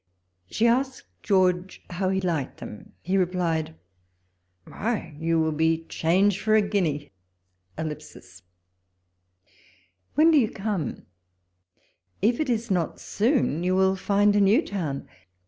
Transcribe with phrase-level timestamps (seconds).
[0.49, 2.85] She asked George how he liked 'J'2 walpole's letters.
[2.85, 3.75] them; he replied,"
[4.67, 7.11] Why, you will be change for a guinea."...
[7.75, 7.95] When
[10.31, 11.05] do you come?
[12.19, 15.07] if it is not soon, you will find a new town.